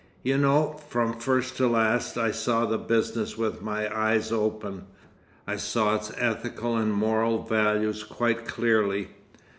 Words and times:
You 0.23 0.39
know, 0.39 0.79
from 0.89 1.19
first 1.19 1.57
to 1.57 1.67
last, 1.67 2.17
I 2.17 2.31
saw 2.31 2.65
the 2.65 2.79
business 2.79 3.37
with 3.37 3.61
my 3.61 3.87
eyes 3.95 4.31
open, 4.31 4.87
I 5.45 5.57
saw 5.57 5.93
its 5.93 6.11
ethical 6.17 6.75
and 6.75 6.91
moral 6.91 7.43
values 7.43 8.03
quite 8.03 8.47
clearly. 8.47 9.09